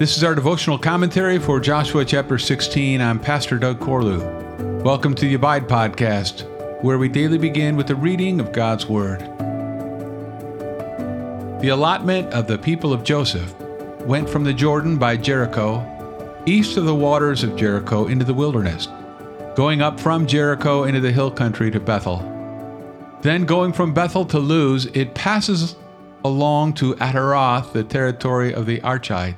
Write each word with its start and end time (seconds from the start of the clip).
This 0.00 0.16
is 0.16 0.24
our 0.24 0.34
devotional 0.34 0.78
commentary 0.78 1.38
for 1.38 1.60
Joshua 1.60 2.06
chapter 2.06 2.38
16. 2.38 3.02
I'm 3.02 3.20
Pastor 3.20 3.58
Doug 3.58 3.80
Corlew. 3.80 4.82
Welcome 4.82 5.14
to 5.14 5.26
the 5.26 5.34
Abide 5.34 5.68
Podcast, 5.68 6.44
where 6.82 6.96
we 6.96 7.06
daily 7.06 7.36
begin 7.36 7.76
with 7.76 7.86
the 7.86 7.94
reading 7.94 8.40
of 8.40 8.50
God's 8.50 8.86
Word. 8.86 9.20
The 11.60 11.68
allotment 11.68 12.32
of 12.32 12.46
the 12.46 12.56
people 12.56 12.94
of 12.94 13.04
Joseph 13.04 13.54
went 14.06 14.26
from 14.26 14.42
the 14.42 14.54
Jordan 14.54 14.96
by 14.96 15.18
Jericho, 15.18 15.84
east 16.46 16.78
of 16.78 16.86
the 16.86 16.94
waters 16.94 17.44
of 17.44 17.54
Jericho, 17.54 18.06
into 18.06 18.24
the 18.24 18.32
wilderness, 18.32 18.88
going 19.54 19.82
up 19.82 20.00
from 20.00 20.26
Jericho 20.26 20.84
into 20.84 21.00
the 21.00 21.12
hill 21.12 21.30
country 21.30 21.70
to 21.72 21.78
Bethel. 21.78 22.20
Then 23.20 23.44
going 23.44 23.74
from 23.74 23.92
Bethel 23.92 24.24
to 24.24 24.38
Luz, 24.38 24.86
it 24.94 25.14
passes 25.14 25.76
along 26.24 26.72
to 26.76 26.94
Ataroth, 26.94 27.74
the 27.74 27.84
territory 27.84 28.54
of 28.54 28.64
the 28.64 28.80
Archite. 28.80 29.36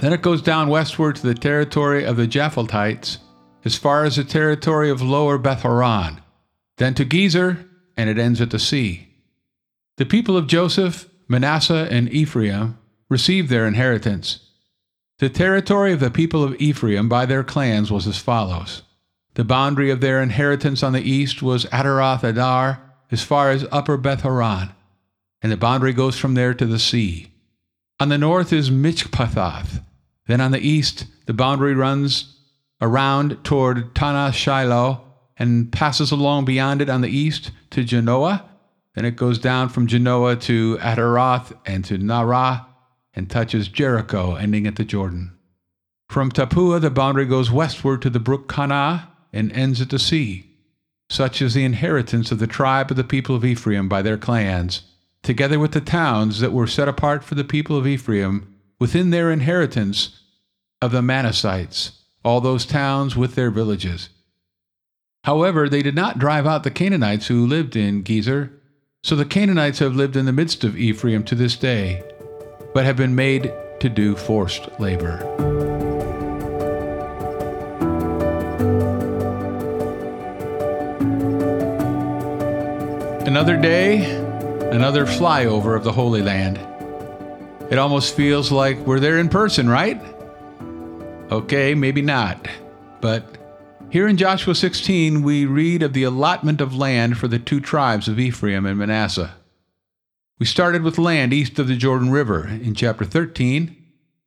Then 0.00 0.14
it 0.14 0.22
goes 0.22 0.40
down 0.40 0.70
westward 0.70 1.16
to 1.16 1.26
the 1.26 1.34
territory 1.34 2.04
of 2.04 2.16
the 2.16 2.26
Japhletites, 2.26 3.18
as 3.66 3.76
far 3.76 4.04
as 4.04 4.16
the 4.16 4.24
territory 4.24 4.88
of 4.88 5.02
lower 5.02 5.36
Beth 5.36 5.60
Horon, 5.60 6.22
then 6.78 6.94
to 6.94 7.04
Gezer, 7.04 7.68
and 7.98 8.08
it 8.08 8.18
ends 8.18 8.40
at 8.40 8.50
the 8.50 8.58
sea. 8.58 9.08
The 9.98 10.06
people 10.06 10.38
of 10.38 10.46
Joseph, 10.46 11.06
Manasseh, 11.28 11.86
and 11.90 12.10
Ephraim 12.10 12.78
received 13.10 13.50
their 13.50 13.66
inheritance. 13.66 14.40
The 15.18 15.28
territory 15.28 15.92
of 15.92 16.00
the 16.00 16.10
people 16.10 16.42
of 16.42 16.58
Ephraim 16.58 17.10
by 17.10 17.26
their 17.26 17.44
clans 17.44 17.92
was 17.92 18.06
as 18.06 18.16
follows. 18.16 18.80
The 19.34 19.44
boundary 19.44 19.90
of 19.90 20.00
their 20.00 20.22
inheritance 20.22 20.82
on 20.82 20.94
the 20.94 21.02
east 21.02 21.42
was 21.42 21.66
Ataroth 21.66 22.24
Addar, 22.24 22.80
as 23.10 23.22
far 23.22 23.50
as 23.50 23.66
upper 23.70 23.98
Beth 23.98 24.22
Horon, 24.22 24.70
and 25.42 25.52
the 25.52 25.58
boundary 25.58 25.92
goes 25.92 26.18
from 26.18 26.32
there 26.32 26.54
to 26.54 26.64
the 26.64 26.78
sea. 26.78 27.34
On 28.00 28.08
the 28.08 28.16
north 28.16 28.50
is 28.50 28.70
Michmethath, 28.70 29.82
then 30.30 30.40
on 30.40 30.52
the 30.52 30.60
east, 30.60 31.06
the 31.26 31.32
boundary 31.32 31.74
runs 31.74 32.36
around 32.80 33.42
toward 33.44 33.94
Taanath 33.94 34.34
Shiloh 34.34 35.02
and 35.36 35.72
passes 35.72 36.10
along 36.10 36.44
beyond 36.44 36.82
it 36.82 36.88
on 36.88 37.00
the 37.00 37.08
east 37.08 37.50
to 37.70 37.84
Janoah. 37.84 38.44
Then 38.94 39.04
it 39.04 39.16
goes 39.16 39.38
down 39.38 39.68
from 39.68 39.86
Janoah 39.86 40.40
to 40.42 40.76
Ataroth 40.80 41.56
and 41.64 41.84
to 41.86 41.98
Naarah 41.98 42.66
and 43.14 43.30
touches 43.30 43.68
Jericho, 43.68 44.34
ending 44.34 44.66
at 44.66 44.76
the 44.76 44.84
Jordan. 44.84 45.36
From 46.08 46.30
Tappuah, 46.30 46.80
the 46.80 46.90
boundary 46.90 47.26
goes 47.26 47.50
westward 47.50 48.02
to 48.02 48.10
the 48.10 48.20
brook 48.20 48.48
Kanah 48.48 49.08
and 49.32 49.52
ends 49.52 49.80
at 49.80 49.90
the 49.90 49.98
sea. 49.98 50.46
Such 51.08 51.42
is 51.42 51.54
the 51.54 51.64
inheritance 51.64 52.30
of 52.30 52.38
the 52.38 52.46
tribe 52.46 52.90
of 52.90 52.96
the 52.96 53.04
people 53.04 53.34
of 53.34 53.44
Ephraim 53.44 53.88
by 53.88 54.02
their 54.02 54.18
clans, 54.18 54.82
together 55.22 55.58
with 55.58 55.72
the 55.72 55.80
towns 55.80 56.40
that 56.40 56.52
were 56.52 56.66
set 56.66 56.88
apart 56.88 57.24
for 57.24 57.34
the 57.34 57.44
people 57.44 57.76
of 57.76 57.86
Ephraim 57.86 58.54
within 58.80 59.10
their 59.10 59.30
inheritance 59.30 60.18
of 60.82 60.90
the 60.90 61.02
Manassites, 61.02 61.92
all 62.24 62.40
those 62.40 62.66
towns 62.66 63.14
with 63.14 63.34
their 63.34 63.50
villages. 63.50 64.08
However, 65.24 65.68
they 65.68 65.82
did 65.82 65.94
not 65.94 66.18
drive 66.18 66.46
out 66.46 66.64
the 66.64 66.70
Canaanites 66.70 67.26
who 67.26 67.46
lived 67.46 67.76
in 67.76 68.02
Gezer, 68.02 68.50
so 69.04 69.14
the 69.14 69.26
Canaanites 69.26 69.78
have 69.78 69.94
lived 69.94 70.16
in 70.16 70.24
the 70.24 70.32
midst 70.32 70.64
of 70.64 70.78
Ephraim 70.78 71.22
to 71.24 71.34
this 71.34 71.56
day, 71.56 72.02
but 72.72 72.86
have 72.86 72.96
been 72.96 73.14
made 73.14 73.52
to 73.80 73.88
do 73.90 74.16
forced 74.16 74.68
labor. 74.80 75.18
Another 83.26 83.56
day, 83.56 84.04
another 84.70 85.04
flyover 85.04 85.76
of 85.76 85.84
the 85.84 85.92
Holy 85.92 86.22
Land. 86.22 86.58
It 87.70 87.78
almost 87.78 88.16
feels 88.16 88.50
like 88.50 88.78
we're 88.78 88.98
there 88.98 89.18
in 89.18 89.28
person, 89.28 89.68
right? 89.68 90.02
Okay, 91.30 91.72
maybe 91.76 92.02
not. 92.02 92.48
But 93.00 93.38
here 93.90 94.08
in 94.08 94.16
Joshua 94.16 94.56
16, 94.56 95.22
we 95.22 95.46
read 95.46 95.84
of 95.84 95.92
the 95.92 96.02
allotment 96.02 96.60
of 96.60 96.74
land 96.74 97.16
for 97.16 97.28
the 97.28 97.38
two 97.38 97.60
tribes 97.60 98.08
of 98.08 98.18
Ephraim 98.18 98.66
and 98.66 98.76
Manasseh. 98.76 99.34
We 100.40 100.46
started 100.46 100.82
with 100.82 100.98
land 100.98 101.32
east 101.32 101.60
of 101.60 101.68
the 101.68 101.76
Jordan 101.76 102.10
River 102.10 102.48
in 102.48 102.74
chapter 102.74 103.04
13. 103.04 103.76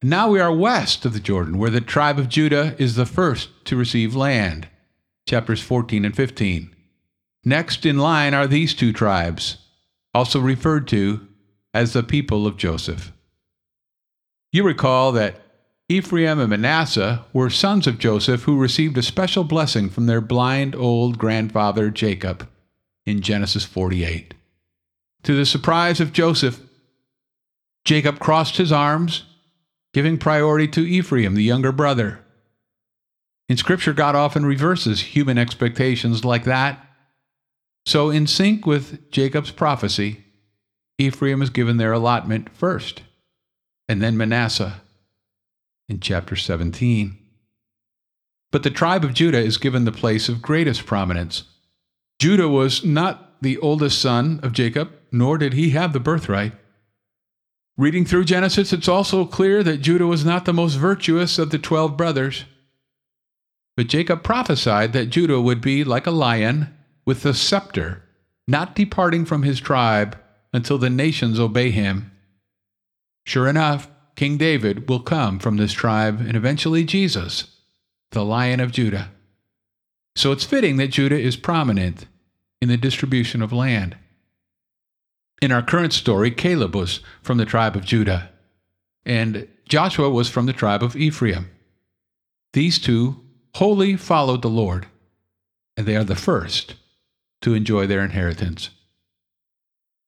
And 0.00 0.10
now 0.10 0.30
we 0.30 0.40
are 0.40 0.50
west 0.50 1.04
of 1.04 1.12
the 1.12 1.20
Jordan, 1.20 1.58
where 1.58 1.68
the 1.68 1.82
tribe 1.82 2.18
of 2.18 2.30
Judah 2.30 2.74
is 2.78 2.94
the 2.94 3.04
first 3.04 3.50
to 3.66 3.76
receive 3.76 4.16
land. 4.16 4.68
Chapters 5.28 5.60
14 5.60 6.06
and 6.06 6.16
15. 6.16 6.74
Next 7.44 7.84
in 7.84 7.98
line 7.98 8.32
are 8.32 8.46
these 8.46 8.72
two 8.72 8.94
tribes, 8.94 9.58
also 10.14 10.40
referred 10.40 10.88
to 10.88 11.26
as 11.74 11.92
the 11.92 12.02
people 12.02 12.46
of 12.46 12.56
Joseph. 12.56 13.12
You 14.56 14.62
recall 14.62 15.12
that 15.12 15.34
Ephraim 15.90 16.40
and 16.40 16.48
Manasseh 16.48 17.26
were 17.34 17.50
sons 17.50 17.86
of 17.86 17.98
Joseph 17.98 18.44
who 18.44 18.56
received 18.56 18.96
a 18.96 19.02
special 19.02 19.44
blessing 19.44 19.90
from 19.90 20.06
their 20.06 20.22
blind 20.22 20.74
old 20.74 21.18
grandfather 21.18 21.90
Jacob 21.90 22.48
in 23.04 23.20
Genesis 23.20 23.66
48. 23.66 24.32
To 25.24 25.36
the 25.36 25.44
surprise 25.44 26.00
of 26.00 26.14
Joseph, 26.14 26.62
Jacob 27.84 28.18
crossed 28.18 28.56
his 28.56 28.72
arms, 28.72 29.24
giving 29.92 30.16
priority 30.16 30.68
to 30.68 30.88
Ephraim, 30.88 31.34
the 31.34 31.42
younger 31.42 31.70
brother. 31.70 32.20
In 33.50 33.58
Scripture, 33.58 33.92
God 33.92 34.14
often 34.14 34.46
reverses 34.46 35.14
human 35.14 35.36
expectations 35.36 36.24
like 36.24 36.44
that. 36.44 36.82
So, 37.84 38.08
in 38.08 38.26
sync 38.26 38.64
with 38.64 39.10
Jacob's 39.10 39.50
prophecy, 39.50 40.24
Ephraim 40.96 41.42
is 41.42 41.50
given 41.50 41.76
their 41.76 41.92
allotment 41.92 42.48
first, 42.56 43.02
and 43.88 44.02
then 44.02 44.16
Manasseh 44.16 44.80
in 45.88 46.00
chapter 46.00 46.36
17. 46.36 47.16
But 48.52 48.62
the 48.62 48.70
tribe 48.70 49.04
of 49.04 49.14
Judah 49.14 49.38
is 49.38 49.58
given 49.58 49.84
the 49.84 49.92
place 49.92 50.28
of 50.28 50.42
greatest 50.42 50.86
prominence. 50.86 51.44
Judah 52.18 52.48
was 52.48 52.84
not 52.84 53.42
the 53.42 53.58
oldest 53.58 54.00
son 54.00 54.40
of 54.42 54.52
Jacob, 54.52 54.92
nor 55.12 55.38
did 55.38 55.52
he 55.52 55.70
have 55.70 55.92
the 55.92 56.00
birthright. 56.00 56.52
Reading 57.76 58.06
through 58.06 58.24
Genesis, 58.24 58.72
it's 58.72 58.88
also 58.88 59.26
clear 59.26 59.62
that 59.62 59.82
Judah 59.82 60.06
was 60.06 60.24
not 60.24 60.46
the 60.46 60.54
most 60.54 60.74
virtuous 60.76 61.38
of 61.38 61.50
the 61.50 61.58
twelve 61.58 61.96
brothers. 61.96 62.44
But 63.76 63.88
Jacob 63.88 64.22
prophesied 64.22 64.94
that 64.94 65.10
Judah 65.10 65.40
would 65.40 65.60
be 65.60 65.84
like 65.84 66.06
a 66.06 66.10
lion 66.10 66.74
with 67.04 67.22
the 67.22 67.34
scepter, 67.34 68.02
not 68.48 68.74
departing 68.74 69.26
from 69.26 69.42
his 69.42 69.60
tribe 69.60 70.18
until 70.54 70.78
the 70.78 70.88
nations 70.88 71.38
obey 71.38 71.70
him. 71.70 72.10
Sure 73.26 73.48
enough, 73.48 73.88
King 74.14 74.38
David 74.38 74.88
will 74.88 75.00
come 75.00 75.38
from 75.40 75.56
this 75.56 75.72
tribe 75.72 76.20
and 76.20 76.36
eventually 76.36 76.84
Jesus, 76.84 77.58
the 78.12 78.24
Lion 78.24 78.60
of 78.60 78.70
Judah. 78.70 79.10
So 80.14 80.32
it's 80.32 80.44
fitting 80.44 80.76
that 80.76 80.92
Judah 80.92 81.18
is 81.18 81.36
prominent 81.36 82.06
in 82.62 82.68
the 82.68 82.76
distribution 82.76 83.42
of 83.42 83.52
land. 83.52 83.96
In 85.42 85.52
our 85.52 85.60
current 85.60 85.92
story, 85.92 86.30
Caleb 86.30 86.74
was 86.74 87.00
from 87.20 87.36
the 87.36 87.44
tribe 87.44 87.76
of 87.76 87.84
Judah, 87.84 88.30
and 89.04 89.46
Joshua 89.68 90.08
was 90.08 90.30
from 90.30 90.46
the 90.46 90.54
tribe 90.54 90.82
of 90.82 90.96
Ephraim. 90.96 91.50
These 92.54 92.78
two 92.78 93.22
wholly 93.56 93.96
followed 93.96 94.40
the 94.40 94.48
Lord, 94.48 94.86
and 95.76 95.84
they 95.84 95.96
are 95.96 96.04
the 96.04 96.14
first 96.14 96.76
to 97.42 97.54
enjoy 97.54 97.86
their 97.86 98.02
inheritance. 98.02 98.70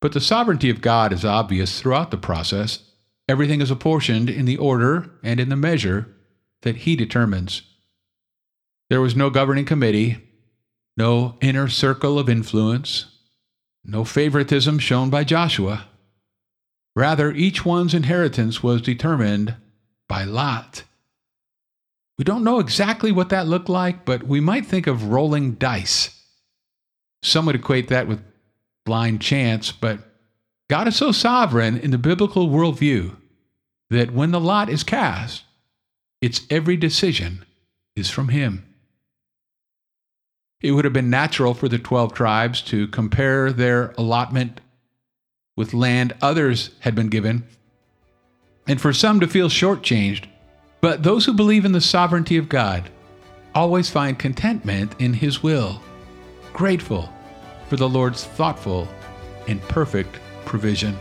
But 0.00 0.12
the 0.12 0.20
sovereignty 0.20 0.70
of 0.70 0.80
God 0.80 1.12
is 1.12 1.24
obvious 1.24 1.78
throughout 1.78 2.10
the 2.10 2.16
process 2.16 2.87
Everything 3.28 3.60
is 3.60 3.70
apportioned 3.70 4.30
in 4.30 4.46
the 4.46 4.56
order 4.56 5.10
and 5.22 5.38
in 5.38 5.50
the 5.50 5.56
measure 5.56 6.08
that 6.62 6.76
he 6.76 6.96
determines. 6.96 7.62
There 8.88 9.02
was 9.02 9.14
no 9.14 9.28
governing 9.28 9.66
committee, 9.66 10.22
no 10.96 11.36
inner 11.40 11.68
circle 11.68 12.18
of 12.18 12.28
influence, 12.28 13.04
no 13.84 14.04
favoritism 14.04 14.78
shown 14.78 15.10
by 15.10 15.24
Joshua. 15.24 15.86
Rather, 16.96 17.30
each 17.30 17.64
one's 17.64 17.94
inheritance 17.94 18.62
was 18.62 18.82
determined 18.82 19.54
by 20.08 20.24
lot. 20.24 20.84
We 22.16 22.24
don't 22.24 22.42
know 22.42 22.58
exactly 22.58 23.12
what 23.12 23.28
that 23.28 23.46
looked 23.46 23.68
like, 23.68 24.04
but 24.04 24.24
we 24.24 24.40
might 24.40 24.66
think 24.66 24.86
of 24.86 25.10
rolling 25.10 25.52
dice. 25.52 26.18
Some 27.22 27.46
would 27.46 27.54
equate 27.54 27.88
that 27.88 28.08
with 28.08 28.20
blind 28.84 29.20
chance, 29.20 29.70
but 29.70 30.00
God 30.68 30.88
is 30.88 30.96
so 30.96 31.12
sovereign 31.12 31.78
in 31.78 31.92
the 31.92 31.98
biblical 31.98 32.48
worldview 32.48 33.16
that 33.90 34.12
when 34.12 34.30
the 34.30 34.40
lot 34.40 34.68
is 34.68 34.82
cast, 34.82 35.44
its 36.20 36.42
every 36.50 36.76
decision 36.76 37.44
is 37.96 38.10
from 38.10 38.28
Him. 38.28 38.64
It 40.60 40.72
would 40.72 40.84
have 40.84 40.92
been 40.92 41.10
natural 41.10 41.54
for 41.54 41.68
the 41.68 41.78
12 41.78 42.12
tribes 42.12 42.60
to 42.62 42.88
compare 42.88 43.52
their 43.52 43.94
allotment 43.96 44.60
with 45.56 45.74
land 45.74 46.14
others 46.20 46.70
had 46.80 46.94
been 46.94 47.08
given, 47.08 47.46
and 48.66 48.80
for 48.80 48.92
some 48.92 49.20
to 49.20 49.26
feel 49.26 49.48
shortchanged. 49.48 50.26
But 50.80 51.02
those 51.02 51.24
who 51.24 51.32
believe 51.32 51.64
in 51.64 51.72
the 51.72 51.80
sovereignty 51.80 52.36
of 52.36 52.48
God 52.48 52.90
always 53.54 53.90
find 53.90 54.18
contentment 54.18 54.94
in 55.00 55.14
His 55.14 55.42
will, 55.42 55.82
grateful 56.52 57.12
for 57.68 57.76
the 57.76 57.88
Lord's 57.88 58.24
thoughtful 58.24 58.88
and 59.48 59.60
perfect 59.62 60.18
provision. 60.44 60.96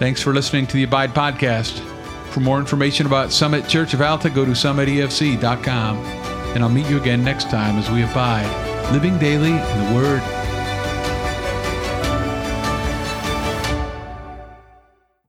Thanks 0.00 0.22
for 0.22 0.32
listening 0.32 0.66
to 0.68 0.72
the 0.72 0.84
Abide 0.84 1.10
Podcast. 1.10 1.78
For 2.30 2.40
more 2.40 2.58
information 2.58 3.04
about 3.04 3.32
Summit 3.32 3.68
Church 3.68 3.92
of 3.92 4.00
Alta, 4.00 4.30
go 4.30 4.46
to 4.46 4.52
summitefc.com. 4.52 5.98
And 5.98 6.64
I'll 6.64 6.70
meet 6.70 6.88
you 6.88 6.98
again 6.98 7.22
next 7.22 7.50
time 7.50 7.76
as 7.76 7.90
we 7.90 8.02
abide, 8.02 8.48
living 8.92 9.18
daily 9.18 9.50
in 9.50 9.56
the 9.56 9.94
Word 9.94 10.22